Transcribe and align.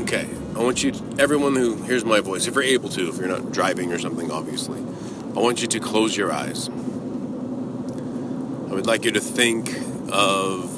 Okay, 0.00 0.28
I 0.54 0.62
want 0.62 0.82
you, 0.82 0.90
to, 0.92 1.16
everyone 1.18 1.56
who 1.56 1.82
hears 1.84 2.04
my 2.04 2.20
voice, 2.20 2.46
if 2.46 2.54
you're 2.54 2.62
able 2.62 2.88
to, 2.90 3.08
if 3.08 3.16
you're 3.16 3.26
not 3.26 3.52
driving 3.52 3.92
or 3.92 3.98
something, 3.98 4.30
obviously, 4.30 4.80
I 4.80 5.40
want 5.40 5.62
you 5.62 5.68
to 5.68 5.80
close 5.80 6.16
your 6.16 6.30
eyes. 6.30 6.68
I 6.68 6.72
would 8.74 8.86
like 8.86 9.04
you 9.04 9.12
to 9.12 9.20
think 9.20 9.72
of 10.12 10.70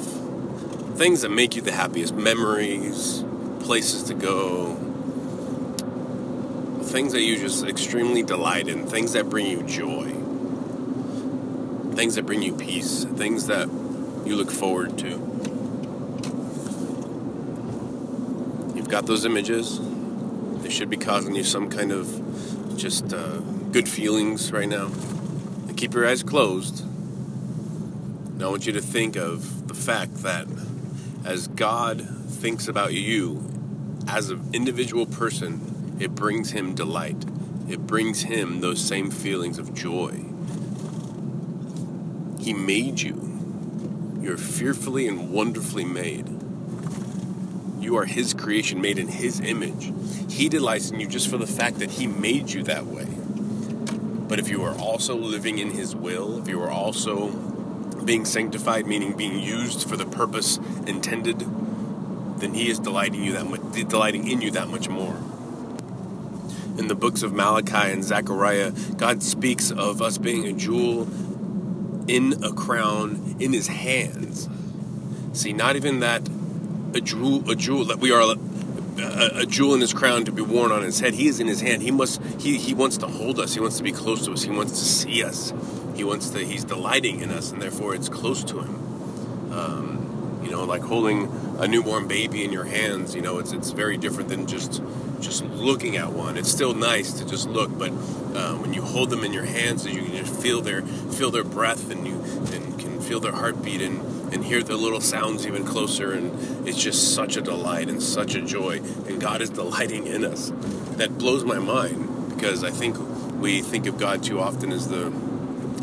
things 0.97 1.21
that 1.21 1.29
make 1.29 1.55
you 1.55 1.61
the 1.61 1.71
happiest 1.71 2.15
memories, 2.15 3.23
places 3.59 4.03
to 4.03 4.13
go, 4.13 4.75
things 6.87 7.11
that 7.13 7.21
you 7.21 7.37
just 7.37 7.65
extremely 7.65 8.23
delight 8.23 8.67
in, 8.67 8.87
things 8.87 9.13
that 9.13 9.29
bring 9.29 9.45
you 9.45 9.61
joy, 9.63 10.05
things 11.95 12.15
that 12.15 12.25
bring 12.25 12.41
you 12.41 12.55
peace, 12.55 13.03
things 13.03 13.47
that 13.47 13.67
you 14.25 14.35
look 14.35 14.49
forward 14.49 14.97
to. 14.99 15.09
You've 18.75 18.89
got 18.89 19.05
those 19.05 19.25
images. 19.25 19.79
They 20.63 20.69
should 20.69 20.89
be 20.89 20.97
causing 20.97 21.35
you 21.35 21.43
some 21.43 21.69
kind 21.69 21.91
of 21.91 22.77
just 22.77 23.13
uh, 23.13 23.39
good 23.71 23.89
feelings 23.89 24.51
right 24.51 24.69
now. 24.69 24.85
And 24.85 25.75
keep 25.75 25.93
your 25.93 26.07
eyes 26.07 26.23
closed. 26.23 26.83
And 26.83 28.41
I 28.41 28.47
want 28.47 28.65
you 28.65 28.73
to 28.73 28.81
think 28.81 29.15
of 29.17 29.67
the 29.67 29.73
fact 29.73 30.23
that 30.23 30.47
as 31.25 31.47
God 31.47 32.01
thinks 32.01 32.67
about 32.67 32.93
you 32.93 33.43
as 34.07 34.29
an 34.29 34.49
individual 34.53 35.05
person, 35.05 35.66
it 35.99 36.15
brings 36.15 36.51
him 36.51 36.75
delight. 36.75 37.25
It 37.67 37.85
brings 37.85 38.21
him 38.21 38.61
those 38.61 38.83
same 38.83 39.11
feelings 39.11 39.57
of 39.57 39.73
joy. 39.73 40.23
He 42.39 42.53
made 42.53 43.01
you. 43.01 43.23
You're 44.21 44.37
fearfully 44.37 45.07
and 45.07 45.31
wonderfully 45.31 45.85
made. 45.85 46.27
You 47.79 47.97
are 47.97 48.05
His 48.05 48.33
creation, 48.33 48.81
made 48.81 48.97
in 48.97 49.07
His 49.07 49.39
image. 49.39 49.93
He 50.29 50.49
delights 50.49 50.91
in 50.91 50.99
you 50.99 51.07
just 51.07 51.29
for 51.29 51.37
the 51.37 51.47
fact 51.47 51.79
that 51.79 51.91
He 51.91 52.07
made 52.07 52.49
you 52.49 52.63
that 52.63 52.85
way. 52.85 53.07
But 54.27 54.39
if 54.39 54.49
you 54.49 54.63
are 54.63 54.77
also 54.77 55.15
living 55.15 55.57
in 55.57 55.71
His 55.71 55.95
will, 55.95 56.39
if 56.41 56.49
you 56.49 56.61
are 56.61 56.69
also 56.69 57.29
being 58.03 58.25
sanctified, 58.25 58.87
meaning 58.87 59.15
being 59.15 59.39
used 59.39 59.87
for 59.87 59.95
the 59.95 60.05
purpose 60.05 60.57
intended, 60.85 61.39
then 62.39 62.53
He 62.53 62.69
is 62.69 62.79
delighting 62.79 63.23
you 63.23 63.33
that 63.33 63.45
much, 63.45 63.61
delighting 63.87 64.27
in 64.27 64.41
you 64.41 64.51
that 64.51 64.67
much 64.67 64.89
more. 64.89 65.17
In 66.77 66.87
the 66.87 66.95
books 66.95 67.23
of 67.23 67.33
Malachi 67.33 67.91
and 67.91 68.03
Zechariah, 68.03 68.71
God 68.97 69.23
speaks 69.23 69.71
of 69.71 70.01
us 70.01 70.17
being 70.17 70.45
a 70.45 70.53
jewel 70.53 71.07
in 72.07 72.43
a 72.43 72.53
crown 72.53 73.35
in 73.39 73.53
His 73.53 73.67
hands. 73.67 74.47
See, 75.33 75.53
not 75.53 75.75
even 75.75 75.99
that 75.99 76.27
a 76.93 77.01
jewel, 77.01 77.49
a 77.49 77.55
jewel 77.55 77.85
that 77.85 77.99
we 77.99 78.11
are 78.11 78.21
a, 78.21 79.41
a, 79.41 79.45
jewel 79.45 79.73
in 79.75 79.81
his 79.81 79.93
crown 79.93 80.25
to 80.25 80.31
be 80.31 80.41
worn 80.41 80.71
on 80.71 80.81
his 80.81 80.99
head. 80.99 81.13
He 81.13 81.27
is 81.27 81.39
in 81.39 81.47
his 81.47 81.61
hand. 81.61 81.81
He 81.81 81.91
must. 81.91 82.21
He 82.39 82.57
he 82.57 82.73
wants 82.73 82.97
to 82.97 83.07
hold 83.07 83.39
us. 83.39 83.53
He 83.53 83.59
wants 83.59 83.77
to 83.77 83.83
be 83.83 83.91
close 83.91 84.25
to 84.25 84.31
us. 84.31 84.43
He 84.43 84.49
wants 84.49 84.73
to 84.79 84.85
see 84.85 85.23
us. 85.23 85.53
He 85.95 86.03
wants 86.03 86.29
to. 86.31 86.39
He's 86.39 86.63
delighting 86.63 87.21
in 87.21 87.29
us, 87.29 87.51
and 87.51 87.61
therefore 87.61 87.95
it's 87.95 88.09
close 88.09 88.43
to 88.45 88.59
him. 88.59 89.53
Um, 89.53 90.41
you 90.43 90.51
know, 90.51 90.63
like 90.63 90.81
holding 90.81 91.27
a 91.59 91.67
newborn 91.67 92.07
baby 92.07 92.43
in 92.43 92.51
your 92.51 92.65
hands. 92.65 93.15
You 93.15 93.21
know, 93.21 93.39
it's 93.39 93.51
it's 93.51 93.71
very 93.71 93.97
different 93.97 94.29
than 94.29 94.47
just 94.47 94.81
just 95.19 95.43
looking 95.45 95.97
at 95.97 96.11
one. 96.11 96.37
It's 96.37 96.51
still 96.51 96.73
nice 96.73 97.13
to 97.13 97.25
just 97.25 97.49
look, 97.49 97.75
but 97.77 97.91
uh, 97.91 98.55
when 98.55 98.73
you 98.73 98.81
hold 98.81 99.09
them 99.09 99.23
in 99.23 99.33
your 99.33 99.45
hands, 99.45 99.85
and 99.85 99.95
you 99.95 100.03
can 100.03 100.15
just 100.15 100.41
feel 100.41 100.61
their 100.61 100.81
feel 100.81 101.31
their 101.31 101.43
breath, 101.43 101.89
and 101.91 102.07
you 102.07 102.15
and 102.53 102.79
can 102.79 103.01
feel 103.01 103.19
their 103.19 103.31
heartbeat 103.31 103.81
and 103.81 104.01
and 104.33 104.43
hear 104.43 104.61
the 104.61 104.75
little 104.75 105.01
sounds 105.01 105.47
even 105.47 105.65
closer. 105.65 106.11
And 106.11 106.67
it's 106.67 106.81
just 106.81 107.15
such 107.15 107.37
a 107.37 107.41
delight 107.41 107.89
and 107.89 108.01
such 108.01 108.35
a 108.35 108.41
joy. 108.41 108.77
And 109.07 109.19
God 109.19 109.41
is 109.41 109.49
delighting 109.61 110.07
in 110.07 110.23
us. 110.23 110.51
That 110.97 111.17
blows 111.17 111.43
my 111.43 111.59
mind 111.59 112.35
because 112.35 112.63
I 112.63 112.71
think 112.71 112.97
we 113.39 113.61
think 113.61 113.87
of 113.87 113.97
God 113.97 114.23
too 114.23 114.39
often 114.39 114.71
as 114.71 114.89
the 114.89 115.11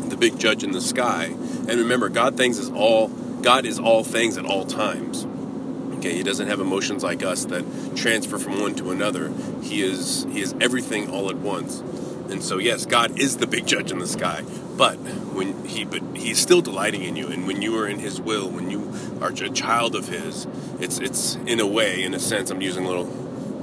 the 0.07 0.17
big 0.17 0.39
judge 0.39 0.63
in 0.63 0.71
the 0.71 0.81
sky. 0.81 1.25
And 1.25 1.69
remember, 1.69 2.09
God 2.09 2.37
things 2.37 2.59
is 2.59 2.69
all 2.69 3.09
God 3.41 3.65
is 3.65 3.79
all 3.79 4.03
things 4.03 4.37
at 4.37 4.45
all 4.45 4.65
times. 4.65 5.25
He 6.11 6.23
doesn't 6.23 6.47
have 6.47 6.59
emotions 6.59 7.03
like 7.03 7.23
us 7.23 7.45
that 7.45 7.63
transfer 7.95 8.37
from 8.37 8.59
one 8.59 8.75
to 8.75 8.91
another. 8.91 9.31
He 9.61 9.81
is 9.81 10.25
he 10.31 10.41
is 10.41 10.55
everything 10.61 11.09
all 11.09 11.29
at 11.29 11.37
once. 11.37 11.79
And 12.29 12.43
so 12.43 12.57
yes, 12.57 12.85
God 12.85 13.19
is 13.19 13.37
the 13.37 13.47
big 13.47 13.67
judge 13.67 13.91
in 13.91 13.99
the 13.99 14.07
sky, 14.07 14.43
but 14.77 14.95
when 14.95 15.65
he 15.65 15.85
but 15.85 16.01
he's 16.15 16.39
still 16.39 16.61
delighting 16.61 17.03
in 17.03 17.15
you 17.15 17.27
and 17.27 17.45
when 17.45 17.61
you 17.61 17.77
are 17.77 17.87
in 17.87 17.99
his 17.99 18.19
will, 18.19 18.49
when 18.49 18.69
you 18.71 18.93
are 19.21 19.29
a 19.29 19.49
child 19.49 19.95
of 19.95 20.07
his, 20.07 20.47
it's 20.79 20.99
it's 20.99 21.35
in 21.47 21.59
a 21.59 21.67
way, 21.67 22.03
in 22.03 22.13
a 22.13 22.19
sense, 22.19 22.49
I'm 22.49 22.61
using 22.61 22.85
little 22.85 23.07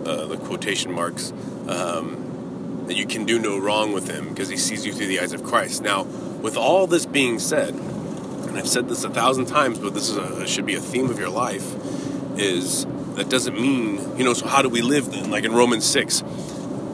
uh, 0.07 0.27
the 0.27 0.37
quotation 0.37 0.93
marks 0.93 1.33
um, 1.69 2.85
that 2.87 2.97
you 2.97 3.07
can 3.07 3.25
do 3.25 3.39
no 3.39 3.59
wrong 3.59 3.93
with 3.93 4.09
him 4.09 4.29
because 4.29 4.49
he 4.49 4.57
sees 4.57 4.85
you 4.85 4.93
through 4.93 5.07
the 5.07 5.21
eyes 5.21 5.33
of 5.33 5.45
Christ. 5.45 5.83
Now, 5.83 6.03
with 6.03 6.57
all 6.57 6.87
this 6.87 7.07
being 7.07 7.39
said, 7.39 7.75
and 7.75 8.59
I've 8.59 8.69
said 8.69 8.89
this 8.89 9.05
a 9.05 9.11
thousand 9.11 9.47
times, 9.47 9.79
but 9.79 9.95
this 9.95 10.09
is 10.09 10.17
a, 10.17 10.47
should 10.47 10.67
be 10.67 10.75
a 10.75 10.81
theme 10.81 11.09
of 11.09 11.19
your 11.19 11.31
life, 11.31 11.75
is 12.39 12.87
that 13.15 13.29
doesn't 13.29 13.61
mean 13.61 14.17
you 14.17 14.25
know. 14.25 14.35
So 14.35 14.47
how 14.47 14.63
do 14.63 14.69
we 14.69 14.83
live 14.83 15.11
then? 15.11 15.31
Like 15.31 15.45
in 15.45 15.53
Romans 15.53 15.85
six, 15.85 16.23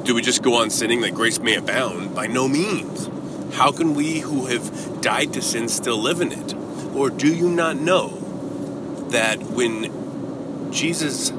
do 0.04 0.14
we 0.14 0.22
just 0.22 0.42
go 0.42 0.54
on 0.54 0.70
sinning 0.70 1.00
that 1.02 1.14
grace 1.14 1.38
may 1.38 1.54
abound? 1.54 2.14
By 2.14 2.26
no 2.26 2.48
means. 2.48 3.08
How 3.54 3.72
can 3.72 3.94
we 3.94 4.20
who 4.20 4.46
have 4.46 5.00
died 5.00 5.32
to 5.34 5.42
sin 5.42 5.68
still 5.68 5.96
live 5.96 6.20
in 6.20 6.32
it? 6.32 6.54
Or 6.94 7.10
do 7.10 7.32
you 7.32 7.48
not 7.50 7.76
know 7.76 8.08
that 9.10 9.42
when 9.42 10.72
Jesus 10.72 11.30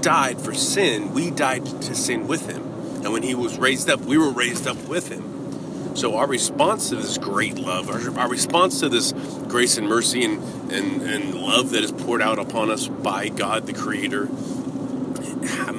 died 0.00 0.40
for 0.40 0.52
sin, 0.54 1.12
we 1.14 1.30
died 1.30 1.64
to 1.64 1.94
sin 1.94 2.26
with 2.26 2.48
him? 2.50 2.62
And 3.04 3.12
when 3.12 3.22
he 3.22 3.34
was 3.34 3.56
raised 3.58 3.88
up, 3.88 4.00
we 4.00 4.18
were 4.18 4.30
raised 4.30 4.66
up 4.66 4.76
with 4.88 5.08
him. 5.08 5.35
So 5.96 6.16
our 6.16 6.26
response 6.26 6.90
to 6.90 6.96
this 6.96 7.18
great 7.18 7.58
love, 7.58 7.88
our, 7.88 8.20
our 8.20 8.28
response 8.28 8.80
to 8.80 8.88
this 8.88 9.12
grace 9.48 9.78
and 9.78 9.88
mercy 9.88 10.24
and, 10.24 10.42
and, 10.70 11.02
and 11.02 11.34
love 11.34 11.70
that 11.70 11.82
is 11.82 11.90
poured 11.90 12.20
out 12.20 12.38
upon 12.38 12.70
us 12.70 12.86
by 12.86 13.28
God 13.28 13.66
the 13.66 13.72
Creator 13.72 14.28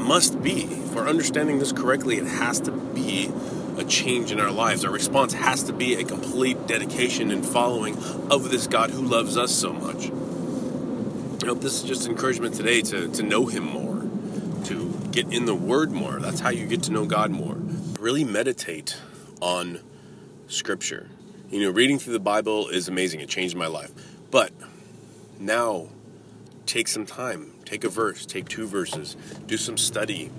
must 0.07 0.41
be, 0.41 0.63
if 0.63 0.95
we're 0.95 1.07
understanding 1.07 1.59
this 1.59 1.73
correctly, 1.73 2.15
it 2.15 2.25
has 2.25 2.61
to 2.61 2.71
be 2.71 3.29
a 3.77 3.83
change 3.83 4.31
in 4.31 4.39
our 4.39 4.51
lives. 4.51 4.85
Our 4.85 4.91
response 4.91 5.33
has 5.33 5.63
to 5.63 5.73
be 5.73 5.95
a 5.95 6.03
complete 6.03 6.65
dedication 6.65 7.29
and 7.29 7.45
following 7.45 7.97
of 8.31 8.49
this 8.49 8.67
God 8.67 8.89
who 8.89 9.01
loves 9.01 9.37
us 9.37 9.53
so 9.53 9.73
much. 9.73 10.05
I 11.43 11.47
hope 11.47 11.61
this 11.61 11.75
is 11.75 11.83
just 11.83 12.07
encouragement 12.07 12.55
today 12.55 12.81
to, 12.83 13.09
to 13.09 13.21
know 13.21 13.45
Him 13.45 13.65
more, 13.65 14.09
to 14.65 14.97
get 15.11 15.31
in 15.31 15.45
the 15.45 15.55
Word 15.55 15.91
more. 15.91 16.19
That's 16.19 16.39
how 16.39 16.49
you 16.49 16.65
get 16.65 16.83
to 16.83 16.91
know 16.91 17.05
God 17.05 17.29
more. 17.29 17.55
Really 17.99 18.23
meditate 18.23 18.97
on 19.41 19.81
Scripture. 20.47 21.09
You 21.49 21.61
know, 21.61 21.71
reading 21.71 21.99
through 21.99 22.13
the 22.13 22.19
Bible 22.19 22.67
is 22.67 22.87
amazing, 22.87 23.21
it 23.21 23.29
changed 23.29 23.55
my 23.55 23.67
life. 23.67 23.91
But 24.31 24.51
now, 25.39 25.87
take 26.65 26.87
some 26.87 27.05
time, 27.05 27.53
take 27.65 27.83
a 27.83 27.89
verse, 27.89 28.25
take 28.25 28.49
two 28.49 28.67
verses, 28.67 29.15
do 29.45 29.57
some 29.57 29.77
study 29.77 30.29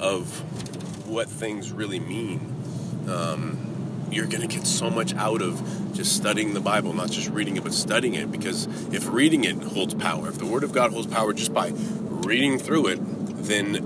of 0.00 1.08
what 1.08 1.28
things 1.28 1.72
really 1.72 2.00
mean 2.00 2.54
um, 3.08 4.06
you're 4.10 4.26
going 4.26 4.40
to 4.40 4.46
get 4.46 4.66
so 4.66 4.90
much 4.90 5.14
out 5.14 5.42
of 5.42 5.92
just 5.94 6.14
studying 6.16 6.54
the 6.54 6.60
Bible, 6.60 6.92
not 6.92 7.10
just 7.10 7.28
reading 7.30 7.56
it, 7.56 7.64
but 7.64 7.72
studying 7.72 8.14
it. 8.14 8.30
Because 8.30 8.66
if 8.92 9.08
reading 9.08 9.44
it 9.44 9.56
holds 9.62 9.94
power, 9.94 10.28
if 10.28 10.38
the 10.38 10.46
Word 10.46 10.64
of 10.64 10.72
God 10.72 10.92
holds 10.92 11.06
power 11.06 11.32
just 11.32 11.52
by 11.52 11.72
reading 11.74 12.58
through 12.58 12.88
it, 12.88 12.98
then 13.46 13.85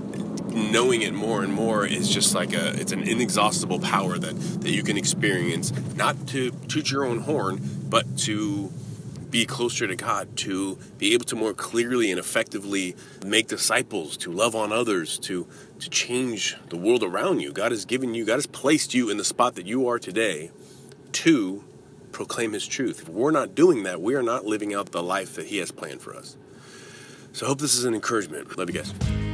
knowing 0.53 1.01
it 1.01 1.13
more 1.13 1.43
and 1.43 1.53
more 1.53 1.85
is 1.85 2.09
just 2.09 2.35
like 2.35 2.53
a 2.53 2.79
it's 2.79 2.91
an 2.91 3.03
inexhaustible 3.03 3.79
power 3.79 4.17
that 4.17 4.39
that 4.61 4.71
you 4.71 4.83
can 4.83 4.97
experience 4.97 5.71
not 5.95 6.27
to 6.27 6.51
toot 6.67 6.91
your 6.91 7.05
own 7.05 7.19
horn 7.19 7.59
but 7.89 8.17
to 8.17 8.71
be 9.31 9.45
closer 9.45 9.87
to 9.87 9.95
God, 9.95 10.35
to 10.37 10.77
be 10.97 11.13
able 11.13 11.23
to 11.25 11.35
more 11.35 11.53
clearly 11.53 12.11
and 12.11 12.19
effectively 12.19 12.95
make 13.25 13.47
disciples, 13.47 14.17
to 14.17 14.31
love 14.31 14.55
on 14.55 14.71
others, 14.71 15.17
to 15.19 15.47
to 15.79 15.89
change 15.89 16.57
the 16.69 16.77
world 16.77 17.01
around 17.01 17.39
you. 17.39 17.51
God 17.51 17.71
has 17.71 17.85
given 17.85 18.13
you, 18.13 18.25
God 18.25 18.35
has 18.35 18.45
placed 18.45 18.93
you 18.93 19.09
in 19.09 19.17
the 19.17 19.23
spot 19.23 19.55
that 19.55 19.65
you 19.65 19.87
are 19.87 19.97
today 19.97 20.51
to 21.13 21.63
proclaim 22.11 22.51
his 22.51 22.67
truth. 22.67 23.03
If 23.03 23.09
we're 23.09 23.31
not 23.31 23.55
doing 23.55 23.83
that, 23.83 24.01
we 24.01 24.13
are 24.13 24.21
not 24.21 24.45
living 24.45 24.75
out 24.75 24.91
the 24.91 25.01
life 25.01 25.35
that 25.35 25.47
he 25.47 25.57
has 25.57 25.71
planned 25.71 26.01
for 26.01 26.15
us. 26.15 26.35
So 27.31 27.45
I 27.45 27.49
hope 27.49 27.59
this 27.59 27.75
is 27.75 27.85
an 27.85 27.95
encouragement. 27.95 28.57
Love 28.57 28.69
you 28.69 28.75
guys. 28.75 29.30